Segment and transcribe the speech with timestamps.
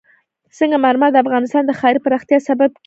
[0.57, 2.79] سنگ مرمر د افغانستان د ښاري پراختیا سبب کېږي.